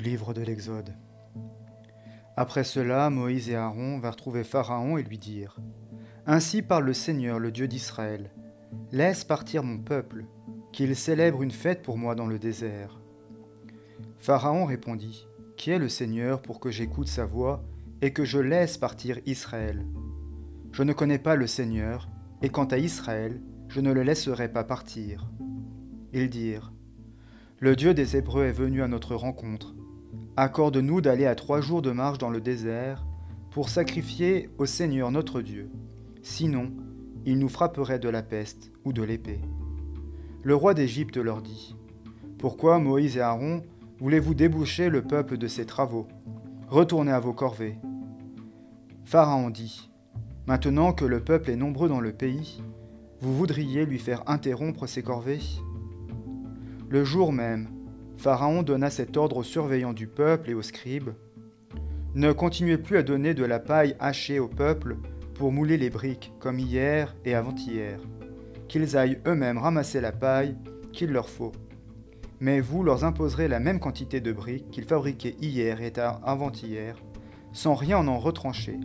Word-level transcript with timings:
livre 0.00 0.34
de 0.34 0.42
l'Exode. 0.42 0.94
Après 2.36 2.64
cela, 2.64 3.10
Moïse 3.10 3.50
et 3.50 3.56
Aaron 3.56 3.98
vinrent 3.98 4.16
trouver 4.16 4.44
Pharaon 4.44 4.96
et 4.96 5.02
lui 5.02 5.18
dirent 5.18 5.58
Ainsi 6.26 6.62
parle 6.62 6.84
le 6.84 6.94
Seigneur, 6.94 7.38
le 7.38 7.50
Dieu 7.50 7.68
d'Israël 7.68 8.30
Laisse 8.92 9.24
partir 9.24 9.62
mon 9.62 9.78
peuple, 9.78 10.24
qu'il 10.72 10.94
célèbre 10.96 11.42
une 11.42 11.50
fête 11.50 11.82
pour 11.82 11.98
moi 11.98 12.14
dans 12.14 12.26
le 12.26 12.38
désert. 12.38 13.00
Pharaon 14.18 14.64
répondit 14.64 15.26
Qui 15.56 15.70
est 15.70 15.78
le 15.78 15.88
Seigneur 15.88 16.40
pour 16.40 16.60
que 16.60 16.70
j'écoute 16.70 17.08
sa 17.08 17.26
voix 17.26 17.62
et 18.00 18.12
que 18.12 18.24
je 18.24 18.38
laisse 18.38 18.78
partir 18.78 19.18
Israël? 19.26 19.86
Je 20.72 20.82
ne 20.82 20.92
connais 20.92 21.18
pas 21.18 21.34
le 21.34 21.46
Seigneur, 21.46 22.08
et 22.42 22.48
quant 22.48 22.64
à 22.66 22.78
Israël, 22.78 23.40
je 23.68 23.80
ne 23.80 23.92
le 23.92 24.02
laisserai 24.02 24.50
pas 24.50 24.64
partir. 24.64 25.28
Ils 26.12 26.30
dirent 26.30 26.72
Le 27.58 27.76
Dieu 27.76 27.92
des 27.92 28.16
Hébreux 28.16 28.44
est 28.44 28.52
venu 28.52 28.82
à 28.82 28.88
notre 28.88 29.14
rencontre. 29.14 29.74
Accorde-nous 30.40 31.02
d'aller 31.02 31.26
à 31.26 31.34
trois 31.34 31.60
jours 31.60 31.82
de 31.82 31.90
marche 31.90 32.16
dans 32.16 32.30
le 32.30 32.40
désert 32.40 33.04
pour 33.50 33.68
sacrifier 33.68 34.48
au 34.56 34.64
Seigneur 34.64 35.10
notre 35.10 35.42
Dieu. 35.42 35.70
Sinon, 36.22 36.72
il 37.26 37.38
nous 37.38 37.50
frapperait 37.50 37.98
de 37.98 38.08
la 38.08 38.22
peste 38.22 38.72
ou 38.86 38.94
de 38.94 39.02
l'épée. 39.02 39.42
Le 40.42 40.54
roi 40.54 40.72
d'Égypte 40.72 41.18
leur 41.18 41.42
dit 41.42 41.76
Pourquoi 42.38 42.78
Moïse 42.78 43.18
et 43.18 43.20
Aaron 43.20 43.60
voulez-vous 43.98 44.32
déboucher 44.32 44.88
le 44.88 45.02
peuple 45.02 45.36
de 45.36 45.46
ses 45.46 45.66
travaux? 45.66 46.08
Retournez 46.68 47.12
à 47.12 47.20
vos 47.20 47.34
corvées. 47.34 47.76
Pharaon 49.04 49.50
dit 49.50 49.90
Maintenant 50.46 50.94
que 50.94 51.04
le 51.04 51.20
peuple 51.20 51.50
est 51.50 51.56
nombreux 51.56 51.90
dans 51.90 52.00
le 52.00 52.14
pays, 52.14 52.62
vous 53.20 53.36
voudriez 53.36 53.84
lui 53.84 53.98
faire 53.98 54.22
interrompre 54.26 54.86
ses 54.86 55.02
corvées? 55.02 55.42
Le 56.88 57.04
jour 57.04 57.30
même, 57.30 57.68
Pharaon 58.20 58.62
donna 58.62 58.90
cet 58.90 59.16
ordre 59.16 59.38
aux 59.38 59.42
surveillants 59.42 59.94
du 59.94 60.06
peuple 60.06 60.50
et 60.50 60.54
aux 60.54 60.60
scribes 60.60 61.12
Ne 62.14 62.32
continuez 62.32 62.76
plus 62.76 62.98
à 62.98 63.02
donner 63.02 63.32
de 63.32 63.46
la 63.46 63.58
paille 63.58 63.96
hachée 63.98 64.38
au 64.38 64.46
peuple 64.46 64.98
pour 65.32 65.52
mouler 65.52 65.78
les 65.78 65.88
briques, 65.88 66.30
comme 66.38 66.58
hier 66.58 67.16
et 67.24 67.34
avant-hier, 67.34 67.98
qu'ils 68.68 68.98
aillent 68.98 69.20
eux-mêmes 69.26 69.56
ramasser 69.56 70.02
la 70.02 70.12
paille 70.12 70.54
qu'il 70.92 71.12
leur 71.12 71.30
faut. 71.30 71.52
Mais 72.40 72.60
vous 72.60 72.82
leur 72.82 73.04
imposerez 73.04 73.48
la 73.48 73.58
même 73.58 73.80
quantité 73.80 74.20
de 74.20 74.32
briques 74.32 74.70
qu'ils 74.70 74.84
fabriquaient 74.84 75.36
hier 75.40 75.80
et 75.80 75.92
avant-hier, 76.22 76.96
sans 77.54 77.74
rien 77.74 78.06
en 78.06 78.18
retrancher, 78.18 78.78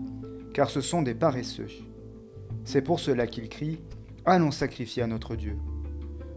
car 0.54 0.70
ce 0.70 0.80
sont 0.80 1.02
des 1.02 1.14
paresseux. 1.14 1.68
C'est 2.64 2.82
pour 2.82 3.02
cela 3.02 3.28
qu'ils 3.28 3.50
crient 3.50 3.82
Allons 4.24 4.52
sacrifier 4.52 5.04
à 5.04 5.08
notre 5.08 5.36
Dieu. 5.36 5.58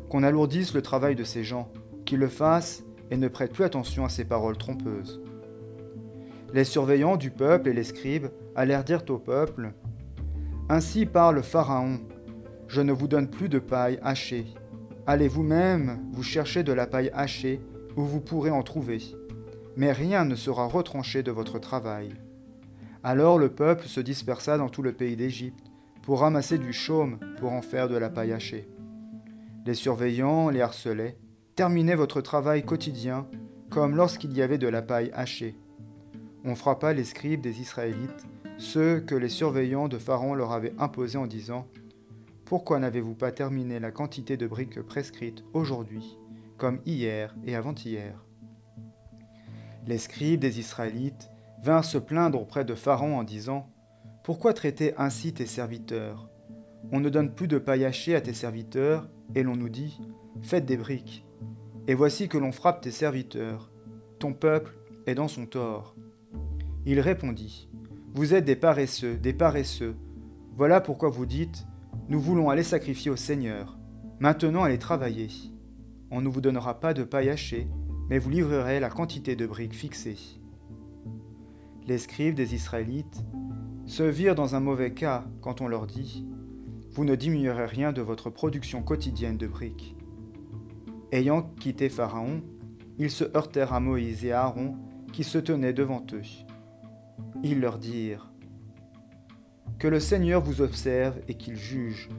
Qu'on 0.08 0.25
alourdisse 0.25 0.75
le 0.75 0.83
travail 0.83 1.14
de 1.14 1.23
ces 1.23 1.45
gens, 1.45 1.70
qu'ils 2.05 2.19
le 2.19 2.28
fassent 2.28 2.83
et 3.11 3.17
ne 3.17 3.28
prêtent 3.28 3.53
plus 3.53 3.64
attention 3.64 4.05
à 4.05 4.09
ces 4.09 4.25
paroles 4.25 4.59
trompeuses. 4.59 5.23
Les 6.53 6.64
surveillants 6.64 7.17
du 7.17 7.31
peuple 7.31 7.69
et 7.69 7.75
les 7.75 7.84
scribes 7.84 8.28
allèrent 8.55 8.84
dire 8.84 9.03
au 9.09 9.19
peuple 9.19 9.73
ainsi 10.70 11.06
parle 11.06 11.42
Pharaon, 11.42 11.98
je 12.67 12.83
ne 12.83 12.92
vous 12.92 13.09
donne 13.09 13.31
plus 13.31 13.48
de 13.48 13.59
paille 13.59 13.98
hachée. 14.03 14.45
Allez 15.06 15.27
vous-même 15.27 15.98
vous 16.12 16.23
chercher 16.23 16.62
de 16.62 16.75
la 16.75 16.86
paille 16.86 17.11
hachée 17.14 17.62
où 17.97 18.03
vous 18.03 18.20
pourrez 18.20 18.51
en 18.51 18.62
trouver, 18.62 18.98
mais 19.77 19.92
rien 19.92 20.27
ne 20.27 20.34
sera 20.34 20.67
retranché 20.67 21.23
de 21.23 21.31
votre 21.31 21.59
travail. 21.59 22.12
Alors 23.03 23.39
le 23.39 23.48
peuple 23.48 23.86
se 23.86 24.01
dispersa 24.01 24.59
dans 24.59 24.69
tout 24.69 24.83
le 24.83 24.92
pays 24.92 25.17
d'Égypte 25.17 25.64
pour 26.03 26.20
ramasser 26.20 26.59
du 26.59 26.75
chaume 26.75 27.19
pour 27.39 27.53
en 27.53 27.62
faire 27.62 27.89
de 27.89 27.97
la 27.97 28.11
paille 28.11 28.34
hachée. 28.34 28.69
Les 29.64 29.73
surveillants 29.73 30.51
les 30.51 30.61
harcelaient. 30.61 31.17
Terminez 31.59 31.97
votre 31.97 32.20
travail 32.20 32.62
quotidien 32.62 33.27
comme 33.69 33.97
lorsqu'il 33.97 34.33
y 34.33 34.42
avait 34.42 34.59
de 34.59 34.69
la 34.69 34.81
paille 34.81 35.11
hachée. 35.12 35.59
On 36.45 36.55
frappa 36.55 36.92
les 36.92 37.03
scribes 37.03 37.41
des 37.41 37.61
Israélites 37.61 38.29
ceux 38.58 39.01
que 39.01 39.17
les 39.17 39.29
surveillants 39.29 39.89
de 39.89 39.98
Pharaon 39.98 40.35
leur 40.35 40.52
avaient 40.52 40.77
imposés 40.79 41.19
en 41.19 41.27
disant 41.27 41.67
Pourquoi 42.45 42.79
n'avez-vous 42.79 43.17
pas 43.17 43.33
terminé 43.33 43.80
la 43.80 43.91
quantité 43.91 44.36
de 44.36 44.46
briques 44.46 44.80
prescrites 44.83 45.42
aujourd'hui, 45.52 46.17
comme 46.58 46.79
hier 46.86 47.35
et 47.45 47.57
avant-hier? 47.57 48.25
Les 49.85 49.98
scribes 49.98 50.39
des 50.39 50.61
Israélites 50.61 51.29
vinrent 51.61 51.85
se 51.85 51.98
plaindre 51.98 52.40
auprès 52.40 52.64
de 52.64 52.77
Pharaon 52.77 53.19
en 53.19 53.25
disant 53.25 53.69
Pourquoi 54.23 54.55
traiter 54.55 54.95
ainsi 54.96 55.35
tes 55.35 55.46
serviteurs? 55.46 56.30
On 56.92 57.01
ne 57.01 57.08
donne 57.08 57.35
plus 57.35 57.48
de 57.48 57.58
paille 57.58 57.85
hachée 57.85 58.14
à 58.14 58.20
tes 58.20 58.33
serviteurs, 58.33 59.08
et 59.35 59.42
l'on 59.42 59.57
nous 59.57 59.69
dit 59.69 59.98
Faites 60.43 60.67
des 60.67 60.77
briques. 60.77 61.25
Et 61.87 61.95
voici 61.95 62.29
que 62.29 62.39
l'on 62.39 62.53
frappe 62.53 62.81
tes 62.81 62.91
serviteurs. 62.91 63.71
Ton 64.19 64.33
peuple 64.33 64.77
est 65.07 65.15
dans 65.15 65.29
son 65.29 65.47
tort. 65.47 65.95
Il 66.87 67.01
répondit 67.01 67.69
vous 68.15 68.35
êtes 68.35 68.47
des 68.47 68.57
paresseux, 68.57 69.17
des 69.17 69.35
paresseux. 69.35 69.95
Voilà 70.57 70.81
pourquoi 70.81 71.11
vous 71.11 71.27
dites 71.27 71.67
Nous 72.09 72.19
voulons 72.19 72.49
aller 72.49 72.63
sacrifier 72.63 73.11
au 73.11 73.17
Seigneur. 73.17 73.79
Maintenant 74.19 74.65
allez 74.65 74.79
travailler. 74.79 75.29
On 76.11 76.21
ne 76.23 76.29
vous 76.29 76.41
donnera 76.41 76.81
pas 76.81 76.95
de 76.95 77.05
paille 77.05 77.29
hachée, 77.29 77.69
mais 78.09 78.19
vous 78.19 78.31
livrerez 78.31 78.81
la 78.81 78.89
quantité 78.89 79.37
de 79.37 79.47
briques 79.47 79.75
fixée. 79.75 80.17
Les 81.87 81.99
scribes 81.99 82.35
des 82.35 82.55
Israélites 82.55 83.25
se 83.87 84.03
virent 84.03 84.35
dans 84.35 84.57
un 84.57 84.61
mauvais 84.61 84.95
cas 84.95 85.25
quand 85.43 85.61
on 85.61 85.69
leur 85.69 85.87
dit 85.87 86.27
Vous 86.91 87.05
ne 87.05 87.15
diminuerez 87.15 87.67
rien 87.67 87.93
de 87.93 88.03
votre 88.03 88.31
production 88.31 88.83
quotidienne 88.83 89.37
de 89.37 89.47
briques. 89.47 89.95
Ayant 91.11 91.42
quitté 91.58 91.89
Pharaon, 91.89 92.42
ils 92.98 93.11
se 93.11 93.24
heurtèrent 93.35 93.73
à 93.73 93.80
Moïse 93.80 94.27
et 94.27 94.33
à 94.33 94.42
Aaron 94.42 94.77
qui 95.13 95.24
se 95.24 95.39
tenaient 95.39 95.73
devant 95.73 96.05
eux. 96.13 96.20
Ils 97.42 97.61
leur 97.61 97.79
dirent 97.79 98.30
Que 99.79 99.89
le 99.89 100.01
Seigneur 100.01 100.42
vous 100.42 100.61
observe 100.61 101.19
et 101.27 101.35
qu'il 101.35 101.57
juge. 101.57 102.11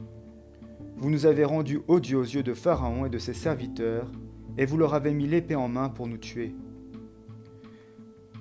Vous 0.96 1.08
nous 1.08 1.24
avez 1.24 1.44
rendus 1.44 1.80
odieux 1.86 2.18
aux 2.18 2.24
yeux 2.24 2.42
de 2.42 2.52
Pharaon 2.52 3.06
et 3.06 3.10
de 3.10 3.18
ses 3.18 3.32
serviteurs, 3.32 4.10
et 4.58 4.66
vous 4.66 4.76
leur 4.76 4.94
avez 4.94 5.14
mis 5.14 5.28
l'épée 5.28 5.54
en 5.54 5.68
main 5.68 5.88
pour 5.88 6.08
nous 6.08 6.18
tuer. 6.18 6.54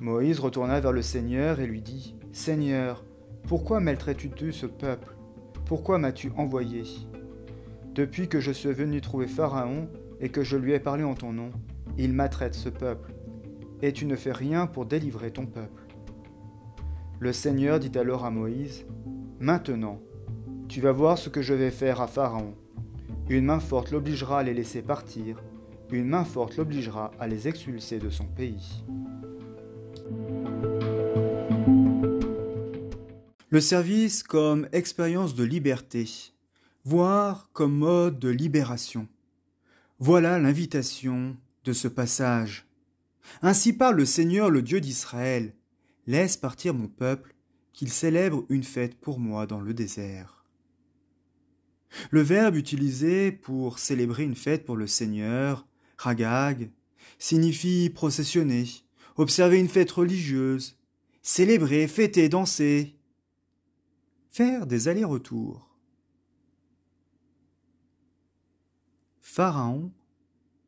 Moïse 0.02 0.40
retourna 0.40 0.80
vers 0.80 0.94
le 0.94 1.04
Seigneur 1.04 1.60
et 1.60 1.68
lui 1.68 1.82
dit 1.82 2.16
Seigneur, 2.32 3.06
pourquoi 3.48 3.80
maltraites-tu 3.80 4.52
ce 4.52 4.66
peuple? 4.66 5.16
Pourquoi 5.66 6.00
m'as-tu 6.00 6.32
envoyé? 6.38 6.84
Depuis 7.94 8.28
que 8.28 8.40
je 8.40 8.52
suis 8.52 8.74
venu 8.74 9.02
trouver 9.02 9.28
Pharaon 9.28 9.88
et 10.20 10.30
que 10.30 10.44
je 10.44 10.58
lui 10.58 10.74
ai 10.74 10.80
parlé 10.80 11.04
en 11.04 11.16
ton 11.16 11.34
nom, 11.34 11.52
il 11.98 12.14
maltraite 12.14 12.56
ce 12.56 12.70
peuple, 12.70 13.14
et 13.82 13.94
tu 13.94 14.06
ne 14.06 14.16
fais 14.16 14.32
rien 14.32 14.68
pour 14.68 14.86
délivrer 14.86 15.32
ton 15.32 15.46
peuple. 15.46 15.84
Le 17.20 17.34
Seigneur 17.34 17.80
dit 17.80 17.98
alors 17.98 18.26
à 18.26 18.32
Moïse, 18.32 18.86
Maintenant, 19.40 20.02
tu 20.68 20.82
vas 20.82 20.92
voir 20.92 21.18
ce 21.18 21.30
que 21.30 21.42
je 21.42 21.54
vais 21.54 21.72
faire 21.72 22.02
à 22.02 22.08
Pharaon. 22.08 22.54
Une 23.30 23.46
main 23.46 23.60
forte 23.60 23.92
l'obligera 23.92 24.40
à 24.40 24.44
les 24.44 24.54
laisser 24.54 24.82
partir, 24.82 25.42
une 25.92 26.08
main 26.08 26.24
forte 26.24 26.58
l'obligera 26.58 27.12
à 27.20 27.28
les 27.28 27.48
expulser 27.48 28.00
de 28.00 28.10
son 28.10 28.26
pays. 28.26 28.84
Le 33.50 33.62
service 33.62 34.22
comme 34.22 34.68
expérience 34.72 35.34
de 35.36 35.44
liberté, 35.44 36.06
voire 36.86 37.50
comme 37.54 37.76
mode 37.76 38.20
de 38.20 38.30
libération. 38.30 39.08
Voilà 40.02 40.40
l'invitation 40.40 41.36
de 41.66 41.74
ce 41.74 41.90
passage. 41.90 42.66
Ainsi 43.42 43.74
parle 43.74 43.98
le 43.98 44.06
Seigneur, 44.06 44.50
le 44.50 44.62
Dieu 44.62 44.80
d'Israël, 44.80 45.54
Laisse 46.08 46.38
partir 46.38 46.74
mon 46.74 46.88
peuple, 46.88 47.36
qu'il 47.74 47.90
célèbre 47.90 48.46
une 48.50 48.64
fête 48.64 48.96
pour 48.96 49.20
moi 49.20 49.46
dans 49.46 49.60
le 49.60 49.74
désert. 49.74 50.46
Le 52.12 52.22
verbe 52.22 52.56
utilisé 52.56 53.32
pour 53.32 53.78
célébrer 53.78 54.24
une 54.24 54.36
fête 54.36 54.66
pour 54.66 54.78
le 54.78 54.88
Seigneur, 54.88 55.68
ragag, 55.98 56.72
signifie 57.20 57.90
processionner, 57.90 58.66
observer 59.18 59.60
une 59.60 59.68
fête 59.68 59.92
religieuse, 59.92 60.80
célébrer, 61.22 61.88
fêter, 61.88 62.30
danser, 62.30 62.96
faire 64.30 64.66
des 64.66 64.88
allers-retours. 64.88 65.69
Pharaon 69.40 69.90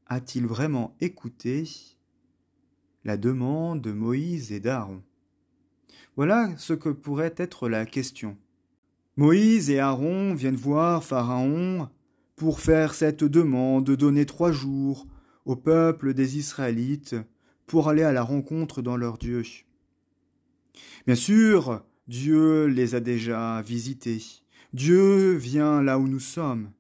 a-t-il 0.08 0.46
vraiment 0.46 0.96
écouté 1.02 1.70
la 3.04 3.18
demande 3.18 3.82
de 3.82 3.92
Moïse 3.92 4.54
et 4.54 4.62
d'Aaron? 4.62 5.02
Voilà 6.16 6.56
ce 6.56 6.72
que 6.72 6.88
pourrait 6.88 7.36
être 7.36 7.68
la 7.68 7.86
question. 7.86 8.38
Moïse 9.18 9.70
et 9.70 9.80
Aaron 9.80 10.34
viennent 10.36 10.56
voir 10.56 11.04
Pharaon 11.04 11.90
pour 12.38 12.62
faire 12.62 12.94
cette 12.94 13.26
demande 13.26 13.84
de 13.84 13.96
donner 13.96 14.26
trois 14.26 14.54
jours 14.54 15.06
au 15.44 15.58
peuple 15.58 16.14
des 16.14 16.38
Israélites 16.38 17.18
pour 17.68 17.90
aller 17.90 18.04
à 18.04 18.14
la 18.14 18.24
rencontre 18.24 18.82
dans 18.82 18.96
leur 18.96 19.18
Dieu. 19.18 19.44
Bien 21.06 21.16
sûr, 21.16 21.84
Dieu 22.08 22.68
les 22.68 22.96
a 22.96 23.02
déjà 23.02 23.62
visités. 23.64 24.24
Dieu 24.72 25.34
vient 25.34 25.84
là 25.84 26.00
où 26.00 26.08
nous 26.08 26.22
sommes. 26.22 26.72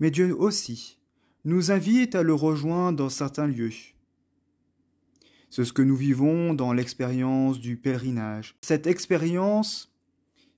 Mais 0.00 0.10
Dieu 0.10 0.34
aussi 0.36 0.98
nous 1.44 1.70
invite 1.70 2.14
à 2.14 2.22
le 2.22 2.34
rejoindre 2.34 2.98
dans 2.98 3.08
certains 3.08 3.46
lieux. 3.46 3.72
C'est 5.50 5.64
ce 5.64 5.72
que 5.72 5.82
nous 5.82 5.96
vivons 5.96 6.54
dans 6.54 6.72
l'expérience 6.72 7.60
du 7.60 7.76
pèlerinage. 7.76 8.56
Cette 8.60 8.86
expérience 8.86 9.94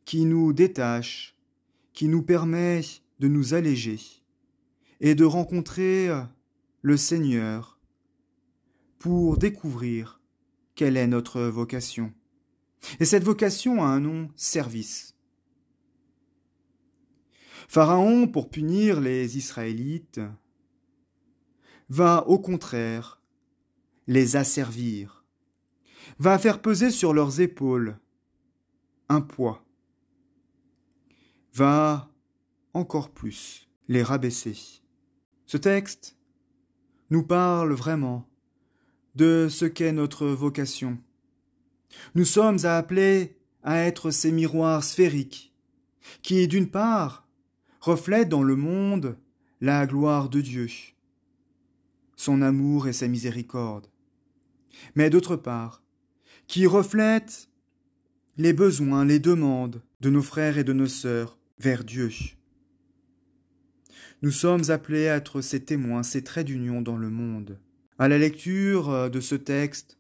qui 0.04 0.24
nous 0.24 0.52
détache, 0.52 1.36
qui 1.92 2.08
nous 2.08 2.22
permet 2.22 2.80
de 3.18 3.28
nous 3.28 3.54
alléger 3.54 3.98
et 5.00 5.14
de 5.14 5.24
rencontrer 5.24 6.08
le 6.82 6.96
Seigneur 6.96 7.78
pour 8.98 9.36
découvrir 9.36 10.20
quelle 10.74 10.96
est 10.96 11.06
notre 11.06 11.42
vocation. 11.42 12.12
Et 13.00 13.04
cette 13.04 13.24
vocation 13.24 13.82
a 13.82 13.88
un 13.88 14.00
nom 14.00 14.30
service. 14.36 15.15
Pharaon, 17.68 18.28
pour 18.28 18.50
punir 18.50 19.00
les 19.00 19.36
Israélites, 19.36 20.20
va 21.88 22.26
au 22.26 22.38
contraire 22.38 23.20
les 24.06 24.36
asservir, 24.36 25.24
va 26.18 26.38
faire 26.38 26.62
peser 26.62 26.90
sur 26.90 27.12
leurs 27.12 27.40
épaules 27.40 27.98
un 29.08 29.20
poids, 29.20 29.64
va 31.54 32.10
encore 32.72 33.10
plus 33.10 33.68
les 33.88 34.02
rabaisser. 34.02 34.56
Ce 35.46 35.56
texte 35.56 36.16
nous 37.10 37.22
parle 37.22 37.72
vraiment 37.72 38.28
de 39.14 39.48
ce 39.48 39.64
qu'est 39.64 39.92
notre 39.92 40.26
vocation. 40.26 40.98
Nous 42.14 42.24
sommes 42.24 42.64
appelés 42.64 43.38
à 43.62 43.78
être 43.78 44.10
ces 44.10 44.32
miroirs 44.32 44.84
sphériques 44.84 45.54
qui, 46.22 46.46
d'une 46.48 46.70
part, 46.70 47.25
reflètent 47.86 48.28
dans 48.28 48.42
le 48.42 48.56
monde 48.56 49.16
la 49.60 49.86
gloire 49.86 50.28
de 50.28 50.40
Dieu, 50.40 50.66
son 52.16 52.42
amour 52.42 52.88
et 52.88 52.92
sa 52.92 53.06
miséricorde, 53.06 53.86
mais 54.96 55.08
d'autre 55.08 55.36
part, 55.36 55.84
qui 56.48 56.66
reflètent 56.66 57.48
les 58.38 58.52
besoins, 58.52 59.04
les 59.04 59.20
demandes 59.20 59.82
de 60.00 60.10
nos 60.10 60.22
frères 60.22 60.58
et 60.58 60.64
de 60.64 60.72
nos 60.72 60.88
sœurs 60.88 61.38
vers 61.60 61.84
Dieu. 61.84 62.10
Nous 64.20 64.32
sommes 64.32 64.68
appelés 64.70 65.06
à 65.06 65.16
être 65.16 65.40
ces 65.40 65.64
témoins, 65.64 66.02
ces 66.02 66.24
traits 66.24 66.46
d'union 66.46 66.82
dans 66.82 66.96
le 66.96 67.08
monde. 67.08 67.60
À 68.00 68.08
la 68.08 68.18
lecture 68.18 68.90
euh, 68.90 69.08
de 69.08 69.20
ce 69.20 69.36
texte 69.36 69.96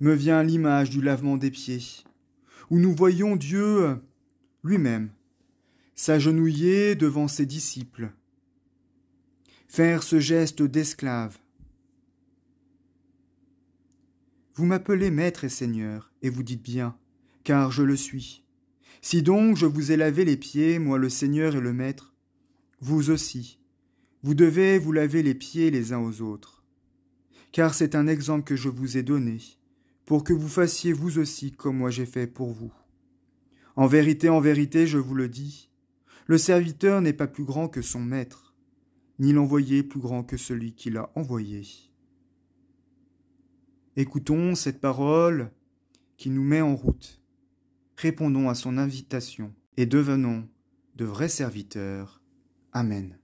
me 0.00 0.12
vient 0.12 0.42
l'image 0.42 0.90
du 0.90 1.00
lavement 1.00 1.38
des 1.38 1.50
pieds, 1.50 2.04
où 2.68 2.78
nous 2.78 2.94
voyons 2.94 3.34
Dieu 3.34 3.84
euh, 3.84 3.94
lui-même 4.62 5.10
s'agenouiller 6.00 6.94
devant 6.94 7.28
ses 7.28 7.44
disciples, 7.44 8.10
faire 9.68 10.02
ce 10.02 10.18
geste 10.18 10.62
d'esclave. 10.62 11.36
Vous 14.54 14.64
m'appelez 14.64 15.10
maître 15.10 15.44
et 15.44 15.50
seigneur, 15.50 16.10
et 16.22 16.30
vous 16.30 16.42
dites 16.42 16.62
bien, 16.62 16.96
car 17.44 17.70
je 17.70 17.82
le 17.82 17.96
suis. 17.96 18.46
Si 19.02 19.20
donc 19.20 19.58
je 19.58 19.66
vous 19.66 19.92
ai 19.92 19.98
lavé 19.98 20.24
les 20.24 20.38
pieds, 20.38 20.78
moi 20.78 20.96
le 20.96 21.10
Seigneur 21.10 21.54
et 21.54 21.60
le 21.60 21.74
Maître, 21.74 22.14
vous 22.80 23.10
aussi, 23.10 23.58
vous 24.22 24.32
devez 24.32 24.78
vous 24.78 24.92
laver 24.92 25.22
les 25.22 25.34
pieds 25.34 25.70
les 25.70 25.92
uns 25.92 26.00
aux 26.00 26.22
autres. 26.22 26.64
Car 27.52 27.74
c'est 27.74 27.94
un 27.94 28.06
exemple 28.06 28.44
que 28.44 28.56
je 28.56 28.70
vous 28.70 28.96
ai 28.96 29.02
donné, 29.02 29.36
pour 30.06 30.24
que 30.24 30.32
vous 30.32 30.48
fassiez 30.48 30.94
vous 30.94 31.18
aussi 31.18 31.52
comme 31.52 31.76
moi 31.76 31.90
j'ai 31.90 32.06
fait 32.06 32.26
pour 32.26 32.54
vous. 32.54 32.72
En 33.76 33.86
vérité, 33.86 34.30
en 34.30 34.40
vérité, 34.40 34.86
je 34.86 34.96
vous 34.96 35.14
le 35.14 35.28
dis, 35.28 35.69
le 36.30 36.38
serviteur 36.38 37.00
n'est 37.00 37.12
pas 37.12 37.26
plus 37.26 37.42
grand 37.42 37.66
que 37.66 37.82
son 37.82 37.98
maître, 37.98 38.54
ni 39.18 39.32
l'envoyé 39.32 39.82
plus 39.82 39.98
grand 39.98 40.22
que 40.22 40.36
celui 40.36 40.74
qui 40.74 40.88
l'a 40.88 41.10
envoyé. 41.16 41.62
Écoutons 43.96 44.54
cette 44.54 44.80
parole 44.80 45.50
qui 46.16 46.30
nous 46.30 46.44
met 46.44 46.60
en 46.60 46.76
route. 46.76 47.20
Répondons 47.96 48.48
à 48.48 48.54
son 48.54 48.78
invitation 48.78 49.52
et 49.76 49.86
devenons 49.86 50.48
de 50.94 51.04
vrais 51.04 51.28
serviteurs. 51.28 52.22
Amen. 52.72 53.18